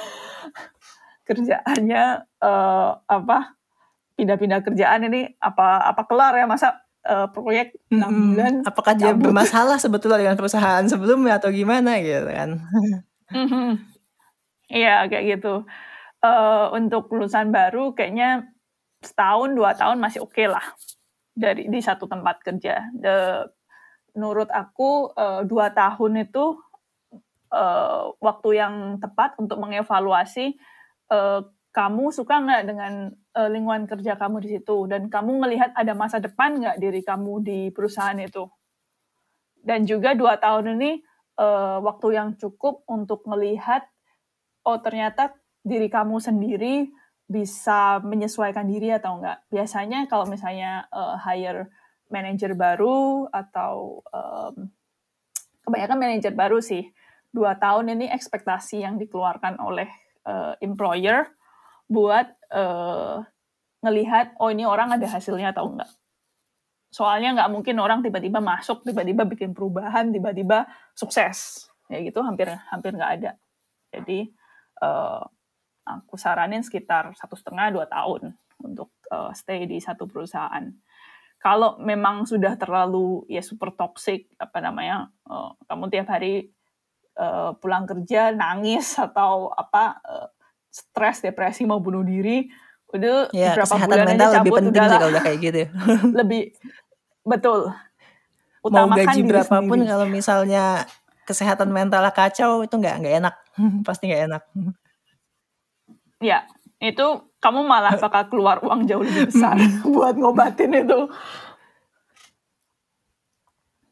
[1.31, 2.03] kerjaannya
[2.43, 3.55] uh, apa
[4.19, 9.15] pindah-pindah kerjaan ini apa apa kelar ya masa uh, proyek enam hmm, bulan apakah dia
[9.15, 9.31] cabut.
[9.31, 12.51] bermasalah sebetulnya dengan perusahaan sebelumnya atau gimana gitu kan
[14.69, 15.65] iya kayak gitu
[16.21, 18.51] uh, untuk lulusan baru kayaknya
[19.01, 20.65] setahun dua tahun masih oke okay lah
[21.35, 22.90] dari di satu tempat kerja.
[22.95, 23.47] The,
[24.14, 26.59] menurut aku uh, dua tahun itu
[27.55, 30.59] uh, waktu yang tepat untuk mengevaluasi
[31.11, 35.95] uh, kamu suka nggak dengan uh, lingkungan kerja kamu di situ dan kamu melihat ada
[35.95, 38.51] masa depan nggak diri kamu di perusahaan itu
[39.62, 40.90] dan juga dua tahun ini
[41.38, 43.87] uh, waktu yang cukup untuk melihat
[44.66, 46.90] oh ternyata diri kamu sendiri
[47.31, 51.71] bisa menyesuaikan diri atau enggak biasanya kalau misalnya uh, hire
[52.11, 54.66] manajer baru atau um,
[55.62, 56.90] kebanyakan manajer baru sih
[57.31, 59.87] dua tahun ini ekspektasi yang dikeluarkan oleh
[60.27, 61.31] uh, employer
[61.87, 63.23] buat uh,
[63.81, 65.90] ngelihat oh ini orang ada hasilnya atau enggak.
[66.90, 71.71] Soalnya nggak mungkin orang tiba-tiba masuk, tiba-tiba bikin perubahan, tiba-tiba sukses.
[71.87, 73.31] Ya gitu hampir hampir nggak ada.
[73.95, 74.31] Jadi
[74.83, 75.23] uh,
[75.98, 80.70] aku saranin sekitar satu setengah dua tahun untuk uh, stay di satu perusahaan.
[81.40, 86.53] Kalau memang sudah terlalu ya super toxic apa namanya, uh, kamu tiap hari
[87.16, 90.29] uh, pulang kerja nangis atau apa uh,
[90.68, 92.46] stres, depresi mau bunuh diri,
[92.92, 95.61] udah ya, beberapa bulan mental aja cabut lebih penting udah, udah kayak gitu.
[96.20, 96.42] lebih
[97.24, 97.61] betul.
[98.61, 100.64] Utamakan mau gaji berapapun kalau misalnya
[101.24, 103.35] kesehatan mental kacau itu nggak nggak enak,
[103.88, 104.42] pasti nggak enak.
[106.20, 106.44] Ya,
[106.78, 109.56] itu kamu malah bakal keluar uang jauh lebih besar
[109.96, 111.09] buat ngobatin itu.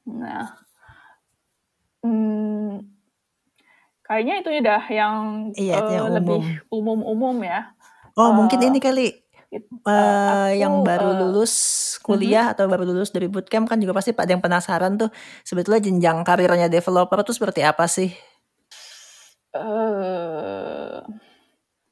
[0.09, 0.57] Nah,
[2.05, 2.99] hmm,
[4.09, 5.15] Kayaknya itu udah yang,
[5.53, 6.41] Iya, uh, yang lebih
[6.73, 7.77] umum-umum ya.
[8.17, 9.13] Oh, mungkin ini kali,
[9.85, 12.01] uh, yang baru uh, lulus mhm.
[12.09, 15.13] kuliah atau baru lulus dari bootcamp kan juga pasti ada yang penasaran tuh,
[15.45, 18.09] sebetulnya jenjang karirnya developer tuh seperti apa sih?
[19.53, 21.05] Uh,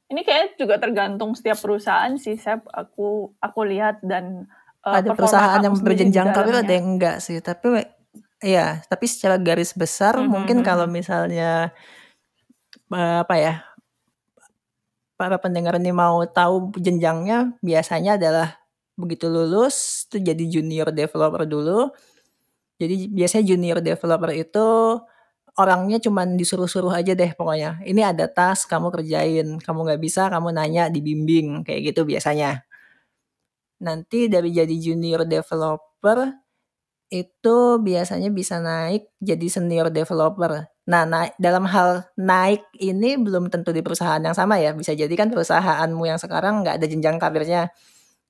[0.07, 4.47] ini kayak juga tergantung setiap perusahaan sih, saya aku aku lihat dan,
[4.87, 7.83] uh, Ada perusahaan yang berjenjang karir, ada yang enggak sih, tapi
[8.39, 10.31] iya, tapi secara garis besar -hmm.
[10.31, 11.75] mungkin kalau misalnya
[12.95, 13.53] apa ya,
[15.19, 18.61] para pendengar ini mau tahu jenjangnya biasanya adalah
[18.97, 21.91] begitu lulus itu jadi junior developer dulu.
[22.77, 24.67] Jadi biasanya junior developer itu
[25.57, 27.81] orangnya cuman disuruh-suruh aja deh pokoknya.
[27.85, 32.63] Ini ada tas kamu kerjain, kamu nggak bisa kamu nanya dibimbing kayak gitu biasanya.
[33.81, 36.33] Nanti dari jadi junior developer
[37.07, 40.67] itu biasanya bisa naik jadi senior developer.
[40.87, 45.11] Nah, naik dalam hal naik ini belum tentu di perusahaan yang sama ya, bisa jadi
[45.15, 47.71] kan perusahaanmu yang sekarang nggak ada jenjang karirnya,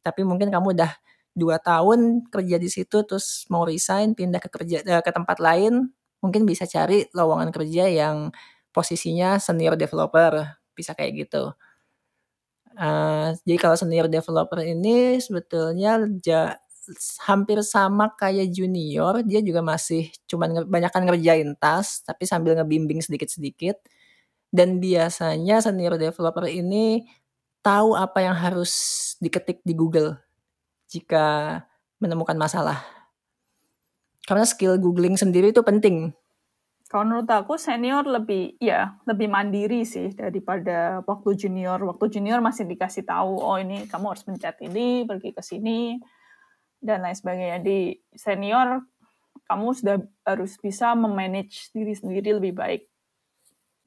[0.05, 0.93] tapi mungkin kamu udah
[1.37, 5.89] dua tahun kerja di situ terus mau resign pindah ke kerja eh, ke tempat lain,
[6.23, 8.32] mungkin bisa cari lowongan kerja yang
[8.73, 11.53] posisinya senior developer, bisa kayak gitu.
[12.77, 16.62] Uh, jadi kalau senior developer ini sebetulnya ja
[17.25, 23.03] hampir sama kayak junior, dia juga masih cuman nge kan ngerjain tas, tapi sambil ngebimbing
[23.03, 23.82] sedikit-sedikit.
[24.47, 27.03] Dan biasanya senior developer ini
[27.65, 28.71] tahu apa yang harus
[29.19, 30.15] diketik di Google
[30.88, 31.60] jika
[31.99, 32.96] menemukan masalah.
[34.27, 36.11] Karena skill googling sendiri itu penting.
[36.87, 41.79] Kalau menurut aku senior lebih ya lebih mandiri sih daripada waktu junior.
[41.83, 45.99] Waktu junior masih dikasih tahu, oh ini kamu harus mencet ini, pergi ke sini
[46.79, 47.59] dan lain sebagainya.
[47.59, 48.87] Di senior,
[49.51, 52.87] kamu sudah harus bisa memanage diri sendiri lebih baik.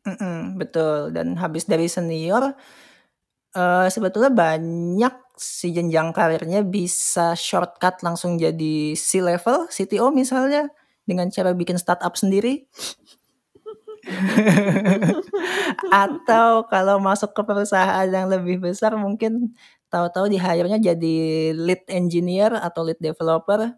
[0.04, 1.12] Mm -mm, betul.
[1.12, 2.56] Dan habis dari senior,
[3.54, 10.68] uh, sebetulnya banyak si jenjang karirnya bisa shortcut langsung jadi C-level, CTO misalnya,
[11.08, 12.68] dengan cara bikin startup sendiri.
[16.04, 19.56] Atau kalau masuk ke perusahaan yang lebih besar mungkin
[19.90, 21.16] tahu-tahu di hire-nya jadi
[21.56, 23.74] lead engineer atau lead developer,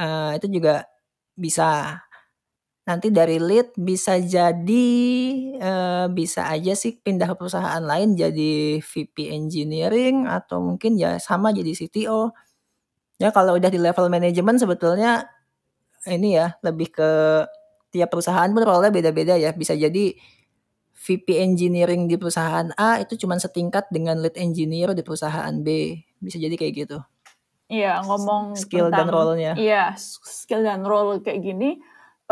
[0.00, 0.88] uh, itu juga
[1.36, 2.00] bisa.
[2.82, 4.90] Nanti dari lead bisa jadi,
[5.62, 11.54] uh, bisa aja sih pindah ke perusahaan lain jadi VP engineering atau mungkin ya sama
[11.54, 12.34] jadi CTO.
[13.22, 15.30] Ya kalau udah di level manajemen sebetulnya
[16.10, 17.10] ini ya lebih ke
[17.94, 20.18] tiap perusahaan pun role beda-beda ya, bisa jadi
[21.02, 25.98] VP engineering di perusahaan A itu cuma setingkat dengan lead engineer di perusahaan B.
[26.18, 26.98] Bisa jadi kayak gitu.
[27.70, 29.52] Iya, ngomong skill tentang, dan role-nya.
[29.54, 31.78] Iya, skill dan role kayak gini.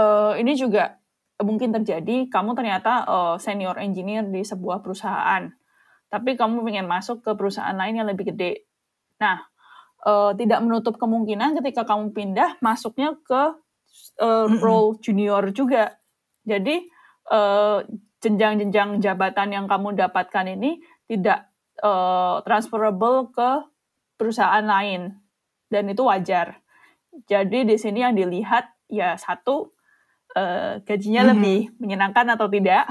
[0.01, 0.97] Uh, ini juga
[1.45, 5.53] mungkin terjadi kamu ternyata uh, senior engineer di sebuah perusahaan.
[6.09, 8.65] Tapi kamu ingin masuk ke perusahaan lain yang lebih gede.
[9.21, 9.45] Nah,
[10.09, 13.43] uh, tidak menutup kemungkinan ketika kamu pindah masuknya ke
[14.25, 16.01] uh, role junior juga.
[16.49, 16.89] Jadi
[17.29, 17.85] uh,
[18.25, 21.53] jenjang-jenjang jabatan yang kamu dapatkan ini tidak
[21.85, 23.51] uh, transferable ke
[24.17, 25.21] perusahaan lain
[25.73, 26.61] dan itu wajar.
[27.27, 29.73] Jadi di sini yang dilihat ya satu
[30.37, 31.31] uh, gajinya hmm.
[31.35, 32.87] lebih menyenangkan atau tidak.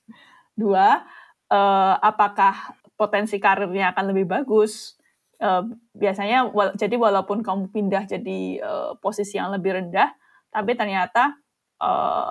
[0.60, 1.02] Dua,
[1.50, 4.96] uh, apakah potensi karirnya akan lebih bagus.
[5.40, 5.64] Uh,
[5.96, 10.12] biasanya wala jadi walaupun kamu pindah jadi uh, posisi yang lebih rendah,
[10.52, 11.40] tapi ternyata
[11.80, 12.28] uh,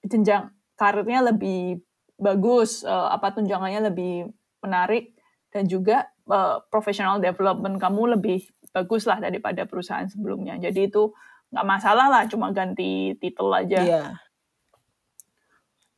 [0.00, 1.84] jenjang karirnya lebih
[2.16, 4.32] bagus, uh, apa tunjangannya lebih
[4.64, 5.12] menarik
[5.52, 10.56] dan juga uh, professional development kamu lebih bagus lah daripada perusahaan sebelumnya.
[10.56, 11.12] Jadi itu
[11.48, 13.80] nggak masalah lah, cuma ganti titel aja.
[13.80, 14.02] Iya.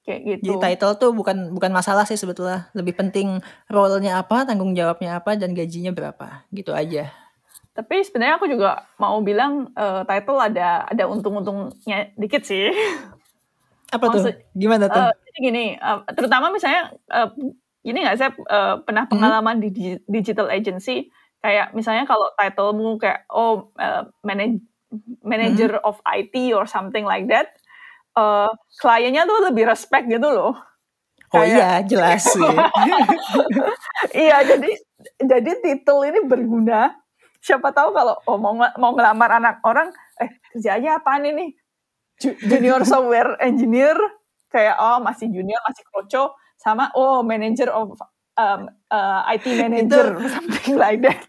[0.00, 0.60] Kayak Jadi gitu.
[0.62, 2.72] title tuh bukan bukan masalah sih sebetulnya.
[2.72, 6.48] Lebih penting role-nya apa, tanggung jawabnya apa, dan gajinya berapa.
[6.50, 7.12] Gitu aja.
[7.70, 12.70] Tapi sebenarnya aku juga mau bilang uh, title ada ada untung-untungnya dikit sih.
[13.90, 14.22] Apa tuh?
[14.22, 15.02] Maksud, Gimana tuh?
[15.02, 17.26] uh, jadi gini, uh, terutama misalnya uh,
[17.82, 19.18] ini nggak saya uh, pernah Hmm?
[19.18, 21.10] pengalaman di di- digital agency
[21.42, 24.62] kayak misalnya kalau titlemu kayak oh uh, manage,
[25.22, 25.86] manager Hmm?
[25.86, 27.54] of IT or something like that,
[28.18, 30.54] uh, kliennya tuh lebih respect gitu loh.
[31.30, 32.42] Oh Kayak iya, jelas sih.
[34.26, 34.70] iya jadi
[35.22, 36.98] jadi titel ini berguna.
[37.40, 39.88] Siapa tahu kalau oh, mau mau ngelamar anak orang,
[40.20, 41.54] eh kerjanya apaan ini?
[42.20, 43.96] Ju- Junior software engineer
[44.52, 47.96] kayak oh masih junior masih kroco sama oh manager of
[48.36, 51.22] um, uh, IT itu manager something like that.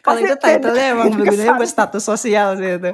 [0.00, 1.56] Kalau itu title-nya emang kesan.
[1.56, 2.92] buat status sosial sih itu.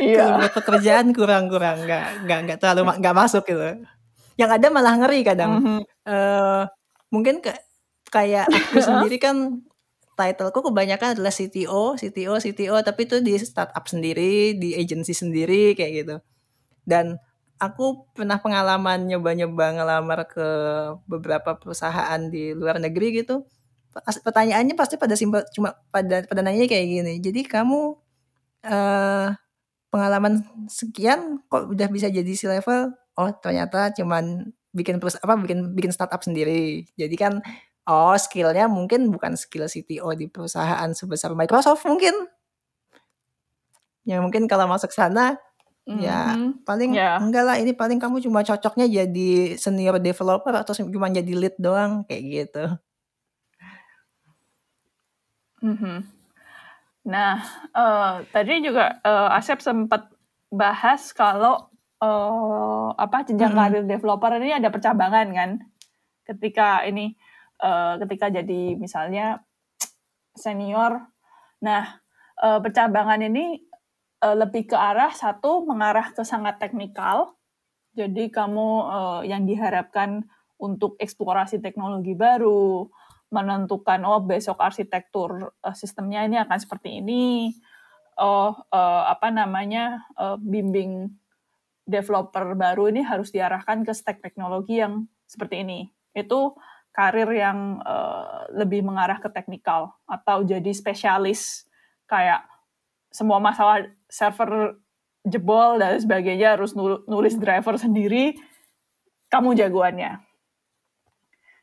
[0.00, 0.40] Iya.
[0.40, 3.84] buat pekerjaan kurang-kurang, nggak nggak nggak terlalu nggak masuk gitu.
[4.40, 5.50] Yang ada malah ngeri kadang.
[5.60, 5.80] Mhm.
[6.08, 6.62] Eh
[7.12, 7.52] mungkin ke,
[8.08, 9.60] kayak aku sendiri kan
[10.16, 15.92] titleku kebanyakan adalah CTO, CTO, CTO, tapi itu di startup sendiri, di agency sendiri kayak
[16.04, 16.16] gitu.
[16.88, 17.20] Dan
[17.56, 20.48] aku pernah pengalaman nyoba-nyoba ngelamar ke
[21.08, 23.44] beberapa perusahaan di luar negeri gitu.
[23.96, 27.14] Pertanyaannya pasti pada simpel cuma pada pada nanya kayak gini.
[27.24, 27.96] Jadi kamu
[28.66, 29.28] eh
[29.88, 32.92] pengalaman sekian kok udah bisa jadi C level?
[33.16, 36.84] Oh, ternyata cuman bikin perus apa bikin bikin startup sendiri.
[37.00, 37.40] Jadi kan
[37.88, 42.12] oh skillnya mungkin bukan skill CTO di perusahaan sebesar Microsoft mungkin.
[44.04, 45.40] Ya mungkin kalau masuk sana
[45.86, 46.66] ya Mhm.
[46.66, 47.14] paling Ya.
[47.22, 52.02] enggak lah ini paling kamu cuma cocoknya jadi senior developer atau cuma jadi lead doang
[52.10, 52.64] kayak gitu.
[55.62, 56.04] Mhm.
[57.06, 57.38] Nah,
[57.70, 60.10] eh, tadi juga eh, Asep sempat
[60.50, 61.70] bahas kalau
[62.02, 63.62] eh, apa jenjang Mm-mm.
[63.62, 65.50] karir developer ini ada percabangan kan.
[66.26, 67.14] Ketika ini
[67.62, 69.38] eh, ketika jadi misalnya
[70.34, 70.98] senior,
[71.62, 72.02] nah
[72.42, 73.62] eh, percabangan ini
[74.22, 77.36] eh, lebih ke arah satu mengarah ke sangat teknikal.
[77.96, 80.24] Jadi kamu eh, yang diharapkan
[80.56, 82.88] untuk eksplorasi teknologi baru,
[83.30, 87.50] menentukan oh besok arsitektur uh, sistemnya ini akan seperti ini
[88.22, 91.10] oh uh, apa namanya uh, bimbing
[91.82, 96.54] developer baru ini harus diarahkan ke stack teknologi yang seperti ini itu
[96.94, 101.66] karir yang uh, lebih mengarah ke teknikal atau jadi spesialis
[102.06, 102.46] kayak
[103.16, 104.76] semua masalah server
[105.24, 106.76] jebol dan sebagainya harus
[107.08, 108.36] nulis driver sendiri
[109.32, 110.20] kamu jagoannya.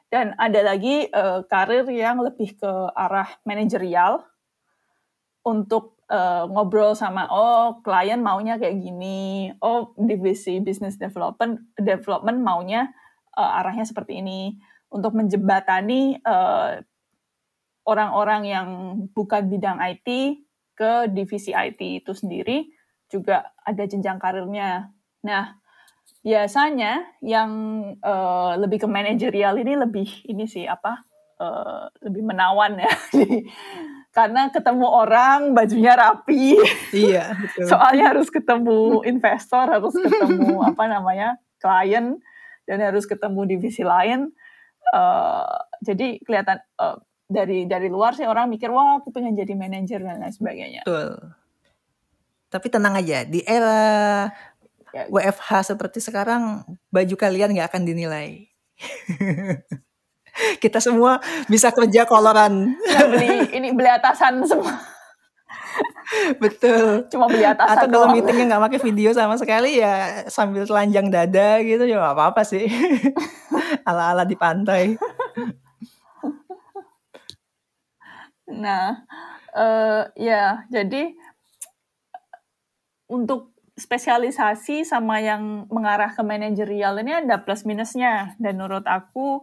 [0.10, 4.22] Dan ada lagi uh, karir yang lebih ke arah manajerial
[5.42, 12.94] untuk uh, ngobrol sama oh klien maunya kayak gini, oh divisi business development development maunya
[13.34, 14.58] uh, arahnya seperti ini.
[14.94, 16.22] Untuk menjembatani
[17.82, 18.68] orang-orang uh, yang
[19.18, 20.38] bukan bidang IT
[20.74, 22.70] ke divisi IT itu sendiri
[23.12, 24.90] juga ada jenjang karirnya.
[25.22, 25.62] Nah,
[26.26, 27.52] biasanya yang
[28.02, 31.04] uh, lebih ke manajerial ini lebih ini sih apa
[31.38, 32.92] uh, lebih menawan ya.
[34.18, 36.58] Karena ketemu orang bajunya rapi.
[36.94, 37.66] Iya betul.
[37.66, 42.22] Soalnya harus ketemu investor harus ketemu apa namanya klien
[42.70, 44.32] dan harus ketemu divisi lain.
[44.94, 50.04] Uh, jadi kelihatan uh, dari dari luar sih orang mikir wah aku pengen jadi manajer
[50.04, 51.34] dan lain sebagainya betul
[52.54, 54.30] tapi tenang aja di era
[54.94, 55.10] ya.
[55.10, 56.62] WFH seperti sekarang
[56.94, 58.46] baju kalian nggak akan dinilai.
[60.64, 61.18] Kita semua
[61.50, 62.78] bisa kerja koloran.
[62.86, 64.70] Ya, beli ini beli atasan semua.
[66.42, 67.10] Betul.
[67.10, 67.90] Cuma beli atasan.
[67.90, 72.34] Atau kalau meetingnya nggak pakai video sama sekali ya sambil telanjang dada gitu ya apa
[72.34, 72.66] apa sih.
[73.90, 74.94] Ala-ala di pantai.
[78.54, 79.06] Nah,
[79.58, 81.14] uh, ya jadi
[83.10, 88.38] untuk spesialisasi sama yang mengarah ke manajerial ini ada plus minusnya.
[88.38, 89.42] Dan menurut aku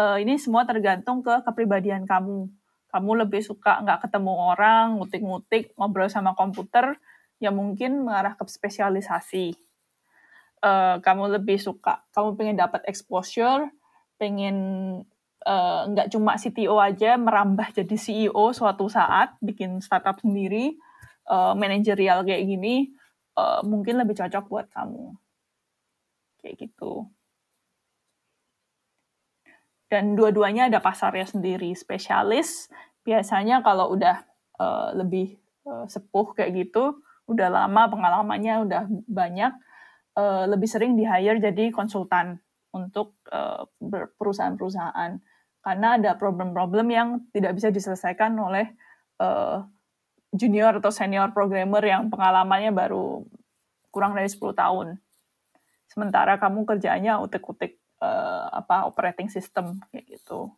[0.00, 2.48] uh, ini semua tergantung ke kepribadian kamu.
[2.88, 6.96] Kamu lebih suka nggak ketemu orang ngutik-ngutik ngobrol sama komputer
[7.36, 9.52] ya mungkin mengarah ke spesialisasi.
[10.64, 13.68] Uh, kamu lebih suka, kamu pengen dapat exposure,
[14.16, 14.56] pengen
[15.46, 20.74] uh, cuma CTO aja merambah jadi CEO suatu saat, bikin startup sendiri,
[21.30, 22.90] uh, manajerial kayak gini,
[23.38, 25.14] uh, mungkin lebih cocok buat kamu.
[26.42, 27.06] Kayak gitu.
[29.86, 31.70] Dan dua-duanya ada pasarnya sendiri.
[31.78, 32.66] Spesialis
[33.06, 34.26] biasanya kalau udah
[34.58, 36.98] uh, lebih uh, sepuh kayak gitu,
[37.30, 39.54] udah lama pengalamannya udah banyak,
[40.18, 42.42] uh, lebih sering di hire jadi konsultan
[42.76, 43.16] untuk
[44.20, 45.16] perusahaan-perusahaan
[45.66, 48.70] karena ada problem-problem yang tidak bisa diselesaikan oleh
[49.18, 49.66] uh,
[50.30, 53.26] junior atau senior programmer yang pengalamannya baru
[53.90, 55.02] kurang dari 10 tahun.
[55.90, 60.54] Sementara kamu kerjanya utik-utik uh, apa operating system kayak gitu.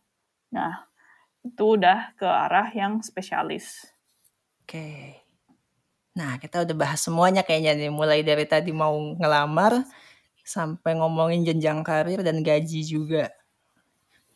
[0.53, 0.85] Nah,
[1.41, 3.89] itu udah ke arah yang spesialis.
[4.61, 5.17] Oke.
[6.13, 9.81] Nah, kita udah bahas semuanya kayaknya nih, mulai dari tadi mau ngelamar
[10.45, 13.38] sampai ngomongin jenjang karir dan gaji juga.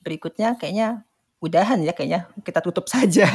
[0.03, 1.07] Berikutnya kayaknya
[1.39, 3.25] udahan ya kayaknya kita tutup saja.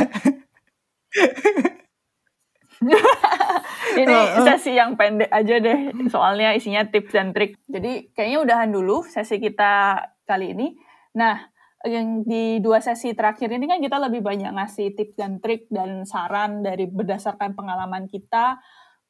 [3.98, 4.16] Ini
[4.46, 7.58] sesi yang pendek aja deh, soalnya isinya tips dan trik.
[7.66, 10.78] Jadi kayaknya udahan dulu sesi kita kali ini.
[11.18, 11.50] Nah,
[11.86, 16.06] yang di dua sesi terakhir ini kan kita lebih banyak ngasih tips dan trik dan
[16.06, 18.58] saran dari berdasarkan pengalaman kita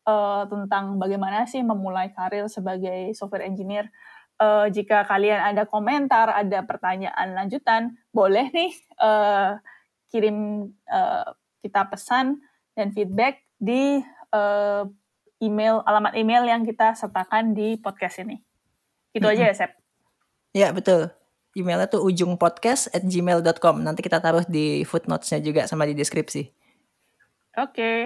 [0.08, 3.92] uh, tentang bagaimana sih memulai karir sebagai software engineer.
[4.38, 8.70] Uh, jika kalian ada komentar, ada pertanyaan lanjutan, boleh nih
[9.02, 9.58] uh,
[10.14, 11.26] kirim uh,
[11.58, 12.38] kita pesan
[12.78, 13.98] dan feedback di
[14.30, 14.86] uh,
[15.42, 18.38] email alamat email yang kita sertakan di podcast ini.
[19.10, 19.74] Itu aja ya, Sep.
[20.54, 21.10] Ya, betul.
[21.58, 23.82] Emailnya tuh ujung podcast at gmail.com.
[23.82, 26.46] Nanti kita taruh di footnotes-nya juga sama di deskripsi.
[27.58, 27.74] Oke.
[27.74, 27.98] Okay.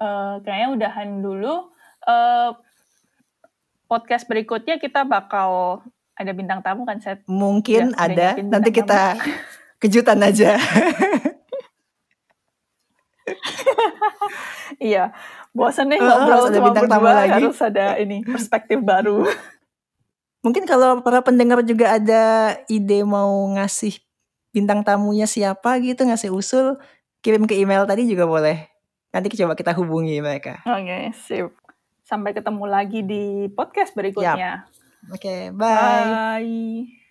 [0.00, 1.68] Uh, kayaknya udahan dulu.
[2.08, 2.56] Uh,
[3.92, 5.84] podcast berikutnya kita bakal
[6.16, 7.20] ada bintang tamu kan, Sep?
[7.28, 8.28] Mungkin ya, ada.
[8.40, 9.20] Nanti kita
[9.76, 10.56] kejutan aja.
[14.80, 15.12] iya,
[15.52, 17.32] bosan nih ngobrol uh, cuma bintang berdua, lagi.
[17.36, 19.28] harus ada ini perspektif baru.
[20.44, 24.00] Mungkin kalau para pendengar juga ada ide mau ngasih
[24.56, 26.80] bintang tamunya siapa gitu, ngasih usul,
[27.20, 28.72] kirim ke email tadi juga boleh.
[29.12, 30.64] Nanti coba kita hubungi mereka.
[30.64, 31.52] Oke, okay, sip.
[32.12, 34.68] Sampai ketemu lagi di podcast berikutnya.
[35.08, 36.44] Oke, okay, bye.
[36.44, 37.01] Bye.